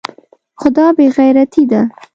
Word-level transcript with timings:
خو 0.59 0.67
دا 0.75 0.87
بې 0.95 1.05
غيرتي 1.17 1.63
ده. 1.71 1.81